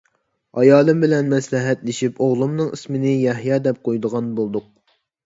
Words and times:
ئايالىم 0.59 1.01
بىلەن 1.03 1.27
مەسلىھەتلىشىپ، 1.33 2.21
ئوغلۇمنىڭ 2.27 2.71
ئىسمىنى 2.79 3.13
«يەھيا» 3.13 3.61
دەپ 3.69 3.83
قويىدىغان 3.89 4.33
بولدۇق. 4.41 4.67